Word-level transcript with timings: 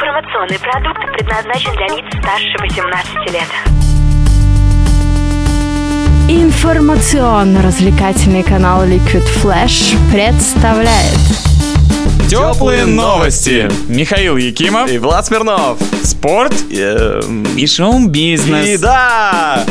Информационный 0.00 0.60
продукт 0.60 1.00
предназначен 1.12 1.72
для 1.72 1.88
лиц 1.88 2.04
старше 2.20 2.56
18 2.60 3.32
лет. 3.32 3.48
Информационно-развлекательный 6.28 8.44
канал 8.44 8.84
Liquid 8.84 9.24
Flash 9.42 9.96
представляет 10.12 11.18
Теплые 12.30 12.86
новости. 12.86 13.68
Михаил 13.88 14.36
Якимов. 14.36 14.88
И 14.88 14.98
Влад 14.98 15.26
Смирнов. 15.26 15.78
Спорт 16.04 16.54
Эм, 16.70 17.42
и 17.56 17.66
шоу-бизнес. 17.66 18.68
И 18.68 18.78
да! 18.78 19.64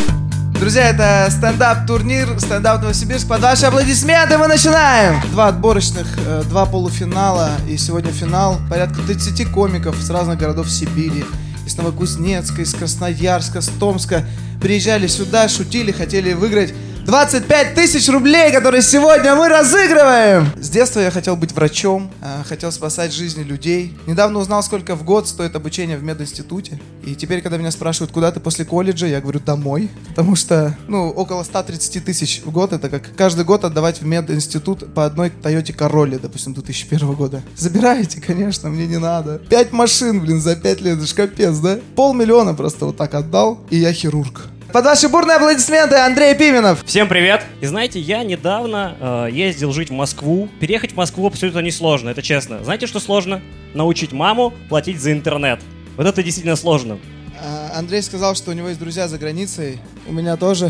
Друзья, 0.60 0.90
это 0.90 1.28
стендап-турнир, 1.30 2.40
стендап 2.40 2.82
Новосибирск. 2.82 3.28
Под 3.28 3.42
ваши 3.42 3.68
аплодисменты 3.68 4.40
мы 4.40 4.48
начинаем! 4.48 5.22
Два 5.30 5.50
отборочных, 5.50 6.08
э, 6.26 6.42
два 6.50 6.66
полуфинала 6.66 7.52
и 7.70 7.78
сегодня 7.78 8.12
финал. 8.12 8.58
Порядка 8.68 9.00
30 9.04 9.52
комиков 9.52 9.96
с 9.98 10.10
разных 10.10 10.40
городов 10.40 10.68
Сибири. 10.72 11.26
Из 11.68 11.78
Новокузнецка, 11.78 12.64
из 12.64 12.74
Красноярска, 12.74 13.62
с 13.62 13.68
Томска. 13.68 14.26
Приезжали 14.60 15.06
сюда, 15.06 15.48
шутили, 15.48 15.92
хотели 15.92 16.34
выиграть 16.34 16.74
25 17.08 17.74
тысяч 17.74 18.10
рублей, 18.10 18.52
которые 18.52 18.82
сегодня 18.82 19.34
мы 19.34 19.48
разыгрываем! 19.48 20.50
С 20.58 20.70
детства 20.70 21.00
я 21.00 21.10
хотел 21.10 21.38
быть 21.38 21.54
врачом, 21.54 22.12
э, 22.22 22.44
хотел 22.46 22.70
спасать 22.70 23.14
жизни 23.14 23.44
людей. 23.44 23.98
Недавно 24.08 24.40
узнал, 24.40 24.62
сколько 24.62 24.94
в 24.94 25.06
год 25.06 25.26
стоит 25.26 25.56
обучение 25.56 25.96
в 25.98 26.04
мединституте. 26.04 26.82
И 27.06 27.16
теперь, 27.16 27.42
когда 27.42 27.56
меня 27.56 27.72
спрашивают, 27.72 28.12
куда 28.12 28.30
ты 28.34 28.42
после 28.42 28.66
колледжа, 28.66 29.08
я 29.08 29.22
говорю, 29.22 29.40
домой. 29.40 29.90
Потому 30.10 30.36
что, 30.36 30.78
ну, 30.90 31.10
около 31.10 31.44
130 31.44 32.04
тысяч 32.04 32.42
в 32.44 32.52
год, 32.52 32.74
это 32.74 32.90
как 32.90 33.16
каждый 33.16 33.46
год 33.46 33.64
отдавать 33.64 34.02
в 34.02 34.06
мединститут 34.06 34.94
по 34.94 35.06
одной 35.06 35.30
Тойоте 35.30 35.72
Короле, 35.72 36.20
допустим, 36.20 36.54
2001 36.54 37.14
года. 37.14 37.42
Забираете, 37.56 38.20
конечно, 38.20 38.68
мне 38.68 38.86
не 38.86 39.00
надо. 39.00 39.40
Пять 39.50 39.72
машин, 39.72 40.20
блин, 40.20 40.42
за 40.42 40.58
пять 40.58 40.82
лет, 40.82 40.98
это 40.98 41.08
ж 41.08 41.14
капец, 41.14 41.58
да? 41.60 41.80
Полмиллиона 41.96 42.54
просто 42.54 42.86
вот 42.86 42.98
так 42.98 43.14
отдал, 43.14 43.66
и 43.70 43.78
я 43.78 43.94
хирург. 43.94 44.50
Под 44.72 44.84
ваши 44.84 45.08
бурные 45.08 45.38
аплодисменты 45.38 45.96
Андрей 45.96 46.36
Пименов. 46.36 46.84
Всем 46.86 47.08
привет! 47.08 47.42
И 47.62 47.66
знаете, 47.66 48.02
я 48.02 48.24
недавно 48.26 48.98
э, 49.00 49.30
ездил 49.32 49.72
жить 49.72 49.90
в 49.90 49.94
Москву. 49.94 50.50
Переехать 50.60 50.92
в 50.92 50.96
Москву 50.98 51.26
абсолютно 51.26 51.60
несложно, 51.60 52.10
это 52.10 52.22
честно. 52.22 52.62
Знаете, 52.66 52.86
что 52.86 53.00
сложно? 53.00 53.42
Научить 53.74 54.12
маму 54.12 54.54
платить 54.68 55.00
за 55.00 55.14
интернет. 55.14 55.62
Вот 55.96 56.06
это 56.06 56.22
действительно 56.22 56.58
сложно. 56.58 57.00
А, 57.42 57.72
Андрей 57.76 58.02
сказал, 58.02 58.36
что 58.36 58.52
у 58.52 58.54
него 58.54 58.68
есть 58.68 58.80
друзья 58.80 59.08
за 59.08 59.18
границей. 59.18 59.80
У 60.06 60.12
меня 60.12 60.36
тоже. 60.36 60.70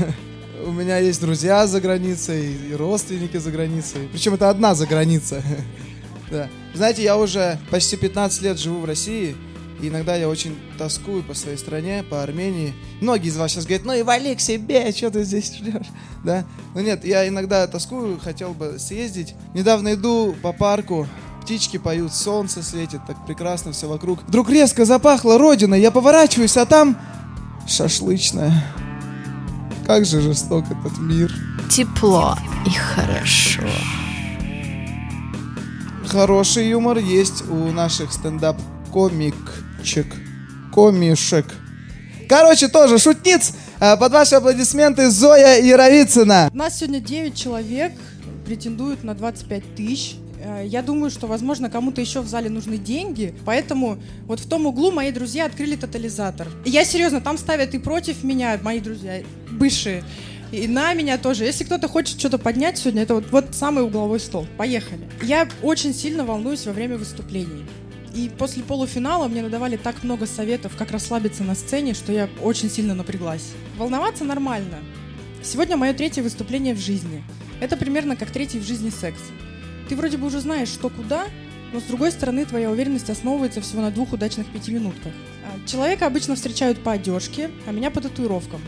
У 0.64 0.72
меня 0.72 0.96
есть 0.98 1.20
друзья 1.20 1.66
за 1.66 1.82
границей 1.82 2.56
и 2.70 2.74
родственники 2.74 3.36
за 3.36 3.50
границей. 3.50 4.08
Причем 4.10 4.32
это 4.32 4.48
одна 4.48 4.74
за 4.74 4.86
граница. 4.86 5.42
Да. 6.28 6.48
Знаете, 6.74 7.04
я 7.04 7.16
уже 7.16 7.56
почти 7.70 7.96
15 7.96 8.42
лет 8.42 8.58
живу 8.58 8.80
в 8.80 8.84
России. 8.84 9.36
И 9.80 9.88
иногда 9.88 10.16
я 10.16 10.28
очень 10.28 10.58
тоскую 10.78 11.22
по 11.22 11.34
своей 11.34 11.58
стране, 11.58 12.02
по 12.08 12.22
Армении. 12.22 12.74
Многие 13.00 13.28
из 13.28 13.36
вас 13.36 13.52
сейчас 13.52 13.66
говорят, 13.66 13.84
ну 13.84 13.92
и 13.92 14.02
вали 14.02 14.34
к 14.34 14.40
себе, 14.40 14.90
что 14.92 15.10
ты 15.10 15.24
здесь 15.24 15.54
ждешь? 15.54 15.86
Да? 16.24 16.44
Но 16.74 16.80
нет, 16.80 17.04
я 17.04 17.28
иногда 17.28 17.66
тоскую, 17.66 18.18
хотел 18.18 18.52
бы 18.52 18.78
съездить. 18.78 19.34
Недавно 19.54 19.94
иду 19.94 20.34
по 20.42 20.52
парку, 20.52 21.06
птички 21.42 21.76
поют, 21.76 22.12
солнце 22.12 22.62
светит, 22.62 23.00
так 23.06 23.24
прекрасно 23.26 23.72
все 23.72 23.86
вокруг. 23.86 24.22
Вдруг 24.26 24.50
резко 24.50 24.84
запахло 24.84 25.38
родина, 25.38 25.74
я 25.74 25.90
поворачиваюсь, 25.90 26.56
а 26.56 26.66
там 26.66 26.98
шашлычная. 27.68 28.64
Как 29.86 30.04
же 30.04 30.20
жесток 30.20 30.64
этот 30.64 30.98
мир. 30.98 31.32
тепло 31.70 32.36
и 32.66 32.70
хорошо. 32.70 33.62
Хороший 36.08 36.68
юмор 36.70 36.98
есть 36.98 37.48
у 37.48 37.70
наших 37.70 38.12
стендап-комикчик. 39.86 40.06
Комишек. 40.74 41.46
Короче, 42.28 42.68
тоже 42.68 42.98
шутниц. 42.98 43.52
А, 43.78 43.96
Под 43.96 44.12
ваши 44.12 44.34
аплодисменты 44.34 45.10
Зоя 45.10 45.60
Яровицына. 45.62 46.50
У 46.52 46.56
нас 46.56 46.78
сегодня 46.78 47.00
9 47.00 47.34
человек 47.34 47.92
претендуют 48.44 49.04
на 49.04 49.14
25 49.14 49.74
тысяч. 49.76 50.16
Э, 50.42 50.64
Я 50.66 50.82
думаю, 50.82 51.10
что, 51.10 51.26
возможно, 51.26 51.70
кому-то 51.70 52.00
еще 52.00 52.20
в 52.20 52.26
зале 52.28 52.50
нужны 52.50 52.78
деньги, 52.78 53.34
поэтому 53.44 53.98
вот 54.26 54.40
в 54.40 54.48
том 54.48 54.66
углу 54.66 54.90
мои 54.90 55.12
друзья 55.12 55.46
открыли 55.46 55.76
тотализатор. 55.76 56.48
Я 56.64 56.84
серьезно, 56.84 57.20
там 57.20 57.38
ставят 57.38 57.74
и 57.74 57.78
против 57.78 58.24
меня, 58.24 58.58
мои 58.62 58.80
друзья, 58.80 59.22
бывшие, 59.50 60.02
и 60.52 60.66
на 60.68 60.94
меня 60.94 61.18
тоже. 61.18 61.44
Если 61.44 61.64
кто-то 61.64 61.88
хочет 61.88 62.18
что-то 62.18 62.38
поднять 62.38 62.78
сегодня, 62.78 63.02
это 63.02 63.14
вот, 63.14 63.30
вот 63.30 63.46
самый 63.52 63.84
угловой 63.84 64.20
стол. 64.20 64.46
Поехали. 64.56 65.00
Я 65.22 65.48
очень 65.62 65.94
сильно 65.94 66.24
волнуюсь 66.24 66.66
во 66.66 66.72
время 66.72 66.96
выступлений. 66.98 67.64
И 68.16 68.30
после 68.30 68.62
полуфинала 68.62 69.28
мне 69.28 69.42
надавали 69.42 69.76
так 69.76 70.02
много 70.02 70.24
советов, 70.24 70.72
как 70.78 70.90
расслабиться 70.90 71.44
на 71.44 71.54
сцене, 71.54 71.92
что 71.92 72.12
я 72.12 72.30
очень 72.42 72.70
сильно 72.70 72.94
напряглась. 72.94 73.52
Волноваться 73.76 74.24
нормально. 74.24 74.78
Сегодня 75.42 75.76
мое 75.76 75.92
третье 75.92 76.22
выступление 76.22 76.74
в 76.74 76.78
жизни. 76.78 77.22
Это 77.60 77.76
примерно 77.76 78.16
как 78.16 78.30
третий 78.30 78.58
в 78.58 78.66
жизни 78.66 78.88
секс. 78.88 79.20
Ты 79.90 79.96
вроде 79.96 80.16
бы 80.16 80.28
уже 80.28 80.40
знаешь, 80.40 80.68
что 80.68 80.88
куда, 80.88 81.26
но 81.74 81.80
с 81.80 81.82
другой 81.82 82.10
стороны 82.10 82.46
твоя 82.46 82.70
уверенность 82.70 83.10
основывается 83.10 83.60
всего 83.60 83.82
на 83.82 83.90
двух 83.90 84.14
удачных 84.14 84.46
пятиминутках. 84.46 85.12
А, 85.44 85.68
Человека 85.68 86.06
обычно 86.06 86.36
встречают 86.36 86.82
по 86.82 86.92
одежке, 86.92 87.50
а 87.66 87.72
меня 87.72 87.90
по 87.90 88.00
татуировкам. 88.00 88.62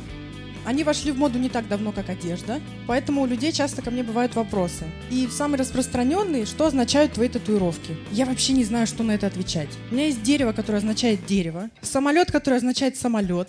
Они 0.68 0.84
вошли 0.84 1.12
в 1.12 1.16
моду 1.16 1.38
не 1.38 1.48
так 1.48 1.66
давно, 1.66 1.92
как 1.92 2.10
одежда, 2.10 2.60
поэтому 2.86 3.22
у 3.22 3.26
людей 3.26 3.52
часто 3.52 3.80
ко 3.80 3.90
мне 3.90 4.02
бывают 4.02 4.34
вопросы. 4.34 4.84
И 5.10 5.26
самый 5.32 5.58
распространенный, 5.58 6.44
что 6.44 6.66
означают 6.66 7.14
твои 7.14 7.30
татуировки. 7.30 7.96
Я 8.12 8.26
вообще 8.26 8.52
не 8.52 8.64
знаю, 8.64 8.86
что 8.86 9.02
на 9.02 9.12
это 9.12 9.26
отвечать. 9.26 9.70
У 9.90 9.94
меня 9.94 10.08
есть 10.08 10.22
дерево, 10.22 10.52
которое 10.52 10.76
означает 10.76 11.24
дерево, 11.24 11.70
самолет, 11.80 12.30
который 12.30 12.56
означает 12.56 12.98
самолет, 12.98 13.48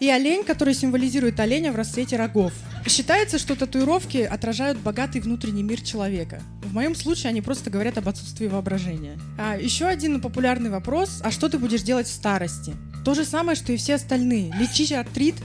и 0.00 0.10
олень, 0.10 0.42
который 0.42 0.74
символизирует 0.74 1.38
оленя 1.38 1.70
в 1.70 1.76
расцвете 1.76 2.16
рогов. 2.16 2.54
Считается, 2.88 3.38
что 3.38 3.54
татуировки 3.54 4.18
отражают 4.18 4.78
богатый 4.78 5.20
внутренний 5.20 5.62
мир 5.62 5.80
человека. 5.80 6.42
В 6.64 6.74
моем 6.74 6.96
случае 6.96 7.28
они 7.28 7.40
просто 7.40 7.70
говорят 7.70 7.98
об 7.98 8.08
отсутствии 8.08 8.48
воображения. 8.48 9.16
А 9.38 9.56
еще 9.56 9.84
один 9.84 10.20
популярный 10.20 10.70
вопрос, 10.70 11.20
а 11.22 11.30
что 11.30 11.48
ты 11.48 11.58
будешь 11.58 11.82
делать 11.82 12.08
в 12.08 12.12
старости? 12.12 12.74
То 13.04 13.14
же 13.14 13.24
самое, 13.24 13.54
что 13.54 13.72
и 13.72 13.76
все 13.76 13.94
остальные. 13.94 14.52
Лечить 14.58 14.92
артрит 14.92 15.36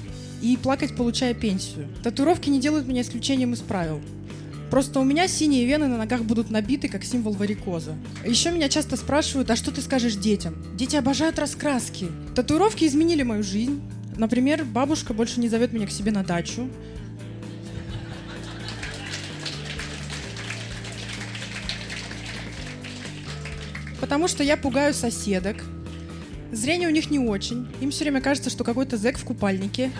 и 0.41 0.57
плакать, 0.57 0.95
получая 0.95 1.33
пенсию. 1.33 1.87
Татуировки 2.03 2.49
не 2.49 2.59
делают 2.59 2.87
меня 2.87 3.01
исключением 3.01 3.53
из 3.53 3.59
правил. 3.59 4.01
Просто 4.69 4.99
у 4.99 5.03
меня 5.03 5.27
синие 5.27 5.65
вены 5.65 5.87
на 5.87 5.97
ногах 5.97 6.23
будут 6.23 6.49
набиты, 6.49 6.89
как 6.89 7.03
символ 7.03 7.33
варикоза. 7.33 7.95
Еще 8.25 8.51
меня 8.51 8.67
часто 8.67 8.97
спрашивают, 8.97 9.49
а 9.51 9.55
что 9.55 9.71
ты 9.71 9.81
скажешь 9.81 10.15
детям? 10.15 10.55
Дети 10.75 10.95
обожают 10.95 11.39
раскраски. 11.39 12.07
Татуировки 12.35 12.85
изменили 12.85 13.23
мою 13.23 13.43
жизнь. 13.43 13.81
Например, 14.17 14.65
бабушка 14.65 15.13
больше 15.13 15.39
не 15.39 15.49
зовет 15.49 15.71
меня 15.71 15.87
к 15.87 15.91
себе 15.91 16.11
на 16.11 16.23
дачу. 16.23 16.67
Потому 24.01 24.27
что 24.27 24.43
я 24.43 24.57
пугаю 24.57 24.93
соседок. 24.93 25.63
Зрение 26.55 26.87
у 26.87 26.91
них 26.91 27.11
не 27.11 27.19
очень. 27.19 27.67
Им 27.81 27.91
все 27.91 28.05
время 28.05 28.21
кажется, 28.21 28.49
что 28.49 28.63
какой-то 28.63 28.95
зэк 28.95 29.17
в 29.17 29.25
купальнике. 29.25 29.91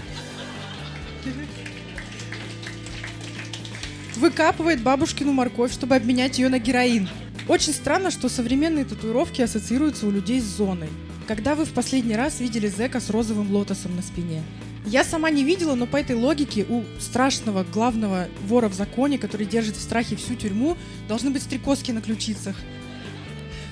Выкапывает 4.16 4.81
бабушкину 4.81 5.33
морковь, 5.33 5.73
чтобы 5.73 5.95
обменять 5.95 6.39
ее 6.39 6.47
на 6.47 6.57
героин. 6.57 7.09
Очень 7.49 7.73
странно, 7.73 8.09
что 8.09 8.29
современные 8.29 8.85
татуировки 8.85 9.41
ассоциируются 9.41 10.07
у 10.07 10.11
людей 10.11 10.39
с 10.39 10.45
зоной. 10.45 10.88
Когда 11.27 11.55
вы 11.55 11.65
в 11.65 11.73
последний 11.73 12.15
раз 12.15 12.39
видели 12.39 12.67
зэка 12.67 13.01
с 13.01 13.09
розовым 13.09 13.51
лотосом 13.51 13.94
на 13.97 14.01
спине? 14.01 14.41
Я 14.85 15.03
сама 15.03 15.31
не 15.31 15.44
видела, 15.44 15.75
но 15.75 15.85
по 15.85 15.97
этой 15.97 16.15
логике 16.15 16.65
у 16.69 16.83
страшного 16.99 17.65
главного 17.65 18.27
вора 18.47 18.69
в 18.69 18.73
законе, 18.73 19.17
который 19.17 19.45
держит 19.45 19.75
в 19.75 19.81
страхе 19.81 20.15
всю 20.15 20.35
тюрьму, 20.35 20.77
должны 21.09 21.31
быть 21.31 21.44
стрекозки 21.44 21.91
на 21.91 22.01
ключицах, 22.01 22.55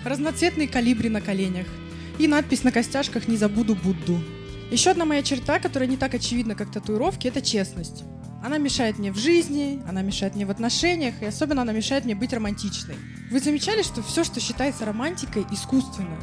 разноцветные 0.03 0.67
калибри 0.67 1.07
на 1.07 1.22
коленях 1.22 1.67
и 2.19 2.28
надпись 2.28 2.64
на 2.64 2.72
костяшках 2.72 3.28
«Не 3.28 3.37
забуду 3.37 3.76
Будду». 3.76 4.20
Еще 4.72 4.91
одна 4.91 5.05
моя 5.05 5.22
черта, 5.22 5.59
которая 5.59 5.87
не 5.87 5.97
так 5.97 6.14
очевидна, 6.14 6.55
как 6.55 6.72
татуировки, 6.72 7.28
это 7.28 7.41
честность. 7.41 8.03
Она 8.43 8.58
мешает 8.58 8.99
мне 8.99 9.11
в 9.11 9.17
жизни, 9.17 9.82
она 9.87 10.02
мешает 10.02 10.35
мне 10.35 10.46
в 10.46 10.52
отношениях, 10.52 11.22
и 11.22 11.26
особенно 11.26 11.61
она 11.61 11.72
мешает 11.72 12.05
мне 12.05 12.16
быть 12.16 12.34
романтичной. 12.34 12.96
Вы 13.32 13.40
замечали, 13.40 13.84
что 13.84 14.02
все, 14.03 14.23
что 14.23 14.40
считается 14.40 14.85
романтикой, 14.85 15.46
искусственно? 15.52 16.17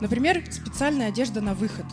Например, 0.00 0.42
специальная 0.50 1.08
одежда 1.08 1.40
на 1.40 1.54
выход. 1.54 1.86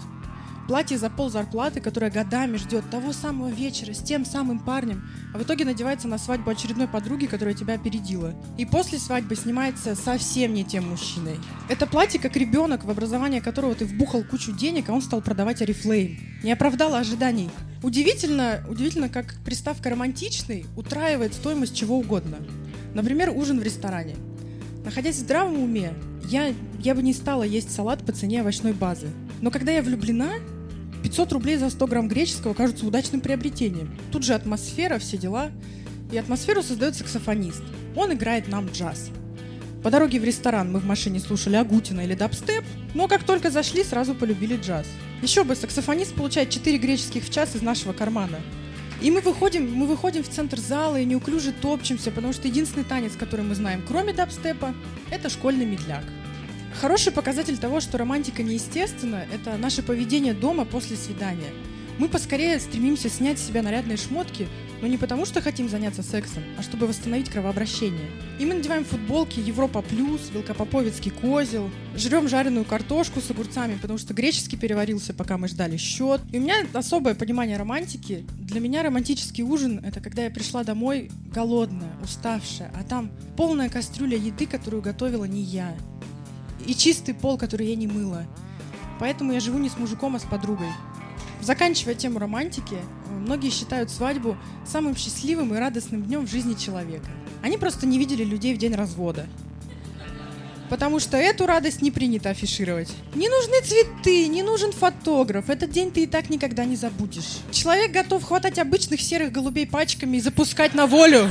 Платье 0.68 0.98
за 0.98 1.12
пол 1.12 1.30
зарплаты, 1.30 1.80
которое 1.80 2.10
годами 2.10 2.58
ждет 2.58 2.90
того 2.90 3.14
самого 3.14 3.50
вечера 3.50 3.94
с 3.94 4.00
тем 4.00 4.26
самым 4.26 4.58
парнем, 4.58 5.08
а 5.32 5.38
в 5.38 5.44
итоге 5.44 5.64
надевается 5.64 6.08
на 6.08 6.18
свадьбу 6.18 6.50
очередной 6.50 6.88
подруги, 6.88 7.28
которая 7.28 7.54
тебя 7.54 7.76
опередила. 7.76 8.34
И 8.58 8.66
после 8.66 8.98
свадьбы 8.98 9.36
снимается 9.36 9.94
совсем 9.94 10.56
не 10.56 10.64
тем 10.64 10.90
мужчиной. 10.90 11.38
Это 11.70 11.86
платье 11.86 12.20
как 12.20 12.36
ребенок, 12.36 12.84
в 12.84 12.90
образование 12.90 13.42
которого 13.42 13.76
ты 13.76 13.86
вбухал 13.86 14.24
кучу 14.24 14.54
денег, 14.54 14.90
а 14.90 14.94
он 14.94 15.04
стал 15.04 15.22
продавать 15.22 15.62
Арифлейм. 15.62 16.18
Не 16.42 16.52
оправдало 16.52 16.98
ожиданий. 16.98 17.52
Удивительно, 17.84 18.66
удивительно, 18.68 19.10
как 19.10 19.36
приставка 19.46 19.92
«романтичный» 19.92 20.66
утраивает 20.76 21.36
стоимость 21.36 21.76
чего 21.76 22.00
угодно. 22.00 22.38
Например, 22.96 23.30
ужин 23.30 23.60
в 23.60 23.64
ресторане. 23.64 24.16
Находясь 24.84 25.18
в 25.18 25.20
здравом 25.20 25.60
уме, 25.62 25.94
я, 26.28 26.54
я 26.80 26.96
бы 26.96 27.04
не 27.04 27.14
стала 27.14 27.44
есть 27.44 27.72
салат 27.72 28.04
по 28.04 28.12
цене 28.12 28.42
овощной 28.42 28.74
базы. 28.74 29.10
Но 29.42 29.52
когда 29.52 29.72
я 29.72 29.84
влюблена, 29.84 30.32
500 31.06 31.34
рублей 31.34 31.58
за 31.58 31.70
100 31.70 31.86
грамм 31.86 32.08
греческого 32.08 32.56
кажутся 32.56 32.84
удачным 32.84 33.22
приобретением. 33.22 33.96
Тут 34.12 34.24
же 34.24 34.34
атмосфера, 34.34 34.98
все 34.98 35.18
дела. 35.18 35.52
И 36.12 36.18
атмосферу 36.18 36.64
создает 36.64 36.96
саксофонист. 36.96 37.62
Он 37.96 38.12
играет 38.14 38.48
нам 38.48 38.66
джаз. 38.70 39.12
По 39.84 39.92
дороге 39.92 40.20
в 40.20 40.24
ресторан 40.24 40.72
мы 40.72 40.80
в 40.80 40.86
машине 40.86 41.20
слушали 41.20 41.58
Агутина 41.58 42.02
или 42.02 42.16
дабстеп, 42.16 42.64
но 42.96 43.08
как 43.08 43.24
только 43.24 43.52
зашли, 43.52 43.84
сразу 43.84 44.16
полюбили 44.16 44.58
джаз. 44.58 44.88
Еще 45.22 45.44
бы, 45.44 45.56
саксофонист 45.56 46.16
получает 46.16 46.50
4 46.50 46.76
греческих 46.80 47.24
в 47.24 47.30
час 47.30 47.56
из 47.56 47.62
нашего 47.62 47.94
кармана. 47.94 48.40
И 49.00 49.12
мы 49.12 49.22
выходим, 49.22 49.72
мы 49.72 49.86
выходим 49.86 50.24
в 50.24 50.30
центр 50.30 50.60
зала 50.60 51.00
и 51.00 51.06
неуклюже 51.06 51.52
топчемся, 51.52 52.10
потому 52.10 52.34
что 52.34 52.48
единственный 52.48 52.84
танец, 52.84 53.12
который 53.16 53.46
мы 53.46 53.54
знаем, 53.54 53.84
кроме 53.88 54.12
дабстепа, 54.12 54.74
это 55.12 55.30
школьный 55.30 55.68
медляк. 55.68 56.04
Хороший 56.82 57.14
показатель 57.14 57.58
того, 57.58 57.80
что 57.80 57.98
романтика 57.98 58.44
неестественна, 58.44 59.26
это 59.34 59.56
наше 59.58 59.82
поведение 59.82 60.34
дома 60.34 60.66
после 60.66 60.98
свидания. 60.98 61.54
Мы 61.98 62.10
поскорее 62.10 62.60
стремимся 62.60 63.10
снять 63.10 63.40
с 63.40 63.48
себя 63.48 63.62
нарядные 63.62 63.96
шмотки, 63.96 64.50
но 64.82 64.88
не 64.88 64.98
потому, 64.98 65.26
что 65.26 65.42
хотим 65.42 65.70
заняться 65.70 66.04
сексом, 66.04 66.44
а 66.58 66.62
чтобы 66.62 66.86
восстановить 66.86 67.30
кровообращение. 67.30 68.10
И 68.38 68.46
мы 68.46 68.56
надеваем 68.56 68.84
футболки 68.84 69.40
Европа 69.40 69.82
Плюс, 69.82 70.30
Велкопоповицкий 70.34 71.12
козел, 71.12 71.72
жрем 71.96 72.28
жареную 72.28 72.66
картошку 72.66 73.22
с 73.22 73.32
огурцами, 73.32 73.78
потому 73.82 73.98
что 73.98 74.14
греческий 74.14 74.58
переварился, 74.58 75.14
пока 75.14 75.38
мы 75.38 75.48
ждали 75.48 75.78
счет. 75.78 76.20
И 76.34 76.38
у 76.38 76.42
меня 76.42 76.66
особое 76.74 77.16
понимание 77.16 77.56
романтики. 77.56 78.26
Для 78.38 78.60
меня 78.60 78.84
романтический 78.84 79.44
ужин— 79.44 79.82
это 79.86 80.02
когда 80.02 80.26
я 80.26 80.30
пришла 80.30 80.66
домой 80.66 81.10
голодная, 81.34 81.96
уставшая, 82.04 82.72
а 82.76 82.84
там 82.84 83.10
полная 83.38 83.70
кастрюля 83.70 84.18
еды, 84.18 84.46
которую 84.46 84.84
готовила 84.84 85.24
не 85.24 85.42
я. 85.42 85.74
И 86.66 86.74
чистый 86.74 87.14
пол, 87.14 87.38
который 87.38 87.68
я 87.68 87.76
не 87.76 87.88
мыла. 87.88 88.26
Поэтому 89.00 89.34
я 89.34 89.40
живу 89.40 89.58
не 89.58 89.70
с 89.70 89.78
мужиком, 89.78 90.16
а 90.16 90.20
с 90.20 90.24
подругой. 90.24 90.70
Заканчивая 91.42 91.96
тему 91.96 92.20
романтики, 92.20 92.78
многие 93.10 93.50
считают 93.50 93.92
свадьбу 93.92 94.38
самым 94.66 94.96
счастливым 94.96 95.54
и 95.54 95.58
радостным 95.58 96.04
днем 96.04 96.26
в 96.26 96.32
жизни 96.32 96.56
человека. 96.56 97.08
Они 97.44 97.58
просто 97.58 97.86
не 97.86 98.00
видели 98.00 98.24
людей 98.24 98.56
в 98.56 98.58
день 98.58 98.74
развода. 98.74 99.28
Потому 100.70 101.00
что 101.00 101.18
эту 101.18 101.46
радость 101.46 101.84
не 101.84 101.92
принято 101.92 102.30
афишировать. 102.32 102.92
Не 103.14 103.30
нужны 103.30 103.62
цветы, 103.62 104.28
не 104.28 104.42
нужен 104.42 104.72
фотограф. 104.72 105.50
Этот 105.50 105.70
день 105.70 105.92
ты 105.92 106.04
и 106.04 106.08
так 106.08 106.32
никогда 106.32 106.66
не 106.66 106.76
забудешь. 106.76 107.38
Человек 107.52 107.92
готов 107.92 108.24
хватать 108.24 108.58
обычных 108.58 109.00
серых 109.00 109.32
голубей 109.32 109.68
пачками 109.68 110.18
и 110.18 110.22
запускать 110.22 110.74
на 110.74 110.88
волю. 110.88 111.30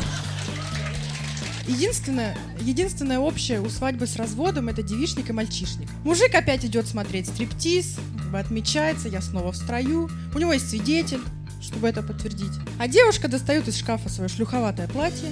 Единственное, 1.67 2.37
единственное 2.61 3.19
общее 3.19 3.61
у 3.61 3.71
свадьбы 3.71 4.07
с 4.07 4.17
разводом 4.17 4.69
это 4.69 4.83
девишник 4.83 5.31
и 5.31 5.33
мальчишник. 5.33 5.89
Мужик 6.05 6.35
опять 6.35 6.65
идет 6.65 6.87
смотреть 6.87 7.29
стриптиз, 7.29 7.97
как 8.19 8.31
бы 8.31 8.39
отмечается, 8.39 9.09
я 9.09 9.23
снова 9.23 9.53
в 9.53 9.57
строю. 9.57 10.11
У 10.35 10.39
него 10.39 10.53
есть 10.53 10.69
свидетель, 10.69 11.21
чтобы 11.63 11.89
это 11.89 12.03
подтвердить. 12.03 12.53
А 12.79 12.87
девушка 12.87 13.29
достает 13.29 13.67
из 13.67 13.79
шкафа 13.79 14.11
свое 14.11 14.29
шлюховатое 14.29 14.89
платье. 14.89 15.31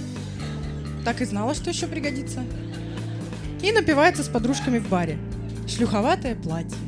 Так 1.05 1.20
и 1.20 1.26
знала, 1.26 1.55
что 1.55 1.70
еще 1.70 1.87
пригодится. 1.87 2.43
И 3.62 3.70
напивается 3.70 4.25
с 4.25 4.29
подружками 4.29 4.79
в 4.79 4.88
баре. 4.88 5.19
Шлюховатое 5.69 6.34
платье. 6.34 6.79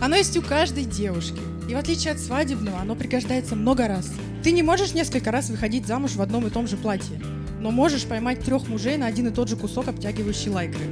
Оно 0.00 0.16
есть 0.16 0.36
у 0.36 0.42
каждой 0.42 0.84
девушки. 0.84 1.40
И 1.68 1.74
в 1.74 1.78
отличие 1.78 2.12
от 2.12 2.20
свадебного, 2.20 2.80
оно 2.80 2.94
пригождается 2.94 3.56
много 3.56 3.88
раз. 3.88 4.10
Ты 4.42 4.52
не 4.52 4.62
можешь 4.62 4.94
несколько 4.94 5.32
раз 5.32 5.50
выходить 5.50 5.86
замуж 5.86 6.12
в 6.12 6.22
одном 6.22 6.46
и 6.46 6.50
том 6.50 6.66
же 6.66 6.76
платье 6.76 7.20
но 7.60 7.72
можешь 7.72 8.04
поймать 8.04 8.40
трех 8.44 8.68
мужей 8.68 8.96
на 8.96 9.06
один 9.06 9.26
и 9.26 9.30
тот 9.30 9.48
же 9.48 9.56
кусок 9.56 9.88
обтягивающей 9.88 10.50
лайкры. 10.50 10.84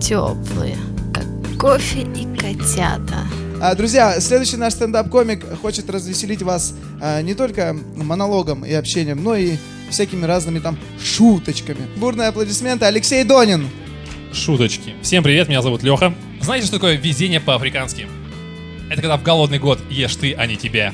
Теплые, 0.00 0.76
как 1.12 1.24
кофе 1.60 2.00
и 2.00 2.24
котята. 2.36 3.24
А, 3.62 3.74
друзья, 3.74 4.20
следующий 4.20 4.56
наш 4.56 4.74
стендап-комик 4.74 5.44
хочет 5.60 5.88
развеселить 5.88 6.42
вас 6.42 6.74
а, 7.00 7.22
не 7.22 7.34
только 7.34 7.76
монологом 7.94 8.64
и 8.64 8.72
общением, 8.72 9.22
но 9.22 9.36
и 9.36 9.56
всякими 9.90 10.24
разными 10.24 10.58
там 10.58 10.76
шуточками. 11.00 11.86
Бурные 11.96 12.28
аплодисменты. 12.28 12.86
Алексей 12.86 13.22
Донин. 13.22 13.68
Шуточки. 14.32 14.94
Всем 15.02 15.22
привет, 15.22 15.48
меня 15.48 15.62
зовут 15.62 15.84
Леха. 15.84 16.12
Знаете, 16.40 16.66
что 16.66 16.76
такое 16.76 16.96
везение 16.96 17.40
по-африкански? 17.40 18.08
Это 18.90 19.00
когда 19.00 19.16
в 19.16 19.22
голодный 19.22 19.58
год 19.58 19.80
ешь 19.90 20.16
ты, 20.16 20.34
а 20.34 20.46
не 20.46 20.56
тебя. 20.56 20.92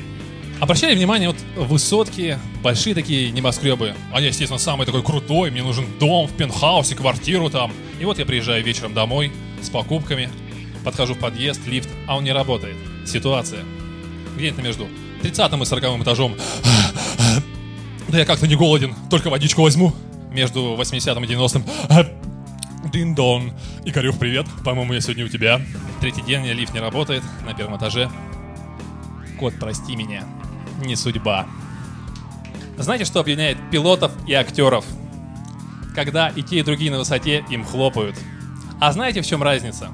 Обращали 0.59 0.93
внимание, 0.95 1.29
вот 1.29 1.37
высотки, 1.67 2.37
большие 2.61 2.93
такие 2.93 3.31
небоскребы. 3.31 3.95
Они, 4.13 4.27
естественно, 4.27 4.59
самый 4.59 4.85
такой 4.85 5.01
крутой, 5.01 5.49
мне 5.49 5.63
нужен 5.63 5.85
дом 5.99 6.27
в 6.27 6.33
пентхаусе, 6.33 6.95
квартиру 6.95 7.49
там. 7.49 7.71
И 7.99 8.05
вот 8.05 8.19
я 8.19 8.25
приезжаю 8.25 8.63
вечером 8.63 8.93
домой 8.93 9.31
с 9.61 9.69
покупками, 9.69 10.29
подхожу 10.83 11.15
в 11.15 11.19
подъезд, 11.19 11.65
лифт, 11.65 11.89
а 12.07 12.17
он 12.17 12.23
не 12.23 12.31
работает. 12.31 12.75
Ситуация. 13.07 13.61
Где-то 14.37 14.61
между 14.61 14.87
30 15.23 15.53
и 15.53 15.65
40 15.65 16.01
этажом. 16.01 16.35
Да 18.07 18.19
я 18.19 18.25
как-то 18.25 18.47
не 18.47 18.55
голоден, 18.55 18.93
только 19.09 19.29
водичку 19.29 19.63
возьму. 19.63 19.93
Между 20.31 20.75
80 20.75 21.17
и 21.17 21.27
90 21.27 21.63
Дин-дон. 22.85 23.53
Игорюх, 23.85 24.17
привет. 24.17 24.47
По-моему, 24.65 24.93
я 24.93 25.01
сегодня 25.01 25.25
у 25.25 25.27
тебя. 25.27 25.61
Третий 25.99 26.21
день, 26.23 26.45
лифт 26.47 26.73
не 26.73 26.79
работает 26.79 27.23
на 27.45 27.53
первом 27.53 27.77
этаже. 27.77 28.09
Кот, 29.39 29.53
прости 29.59 29.95
меня 29.95 30.23
не 30.83 30.95
судьба. 30.95 31.47
Знаете, 32.77 33.05
что 33.05 33.19
объединяет 33.19 33.57
пилотов 33.69 34.11
и 34.27 34.33
актеров? 34.33 34.83
Когда 35.93 36.29
и 36.29 36.41
те, 36.41 36.59
и 36.59 36.63
другие 36.63 36.91
на 36.91 36.97
высоте, 36.97 37.45
им 37.49 37.63
хлопают. 37.63 38.17
А 38.79 38.91
знаете, 38.91 39.21
в 39.21 39.27
чем 39.27 39.43
разница? 39.43 39.89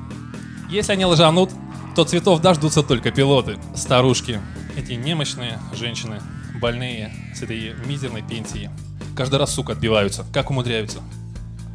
Если 0.70 0.94
они 0.94 1.06
лжанут, 1.06 1.52
то 1.96 2.06
цветов 2.06 2.42
дождутся 2.42 2.84
только 2.84 3.12
пилоты, 3.12 3.58
старушки, 3.76 4.40
эти 4.78 4.94
немощные 4.94 5.60
женщины, 5.74 6.22
больные 6.62 7.12
с 7.36 7.42
этой 7.42 7.74
мизерной 7.86 8.22
пенсией. 8.22 8.70
Каждый 9.16 9.40
раз, 9.40 9.54
сука, 9.54 9.74
отбиваются. 9.74 10.26
Как 10.32 10.52
умудряются? 10.52 11.02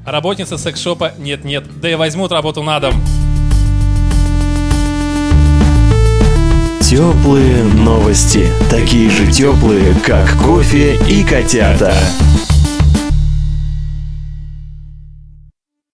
Работница 0.05 0.59
секс-шопа 0.59 1.13
нет-нет, 1.17 1.65
да 1.81 1.89
и 1.89 1.95
возьмут 1.95 2.33
работу 2.33 2.63
на 2.65 2.81
дом. 2.81 2.95
Теплые 6.81 7.63
новости. 7.63 8.49
Такие 8.69 9.09
же 9.11 9.31
теплые, 9.31 9.95
как 10.05 10.29
кофе 10.43 10.97
и 11.09 11.23
котята. 11.23 11.95